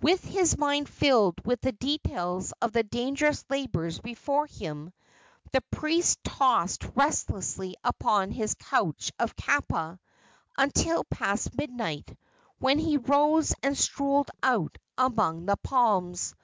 With 0.00 0.22
his 0.22 0.56
mind 0.56 0.88
filled 0.88 1.44
with 1.44 1.60
the 1.60 1.72
details 1.72 2.52
of 2.62 2.70
the 2.70 2.84
dangerous 2.84 3.44
labors 3.50 3.98
before 3.98 4.46
him, 4.46 4.92
the 5.50 5.62
priest 5.62 6.22
tossed 6.22 6.84
restlessly 6.94 7.74
upon 7.82 8.30
his 8.30 8.54
couch 8.54 9.10
of 9.18 9.34
kapa 9.34 9.98
until 10.56 11.02
past 11.02 11.56
midnight, 11.56 12.16
when 12.60 12.78
he 12.78 12.98
rose 12.98 13.52
and 13.64 13.76
strolled 13.76 14.30
out 14.44 14.78
among 14.96 15.46
the 15.46 15.56
palms. 15.56 16.36